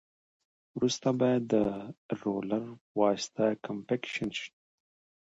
وروسته 0.75 1.07
باید 1.19 1.43
د 1.53 1.55
رولر 2.21 2.63
په 2.85 2.93
واسطه 3.01 3.45
کمپکشن 3.65 4.29
شي 4.39 4.49